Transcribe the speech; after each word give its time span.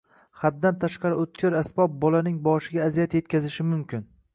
Haddan 0.43 0.79
tashqari 0.83 1.19
o‘tkir 1.25 1.59
asbob 1.61 1.95
bolaning 2.07 2.43
boshiga 2.51 2.87
aziyat 2.91 3.19
yetkazishi 3.23 3.73
mumkin. 3.75 4.09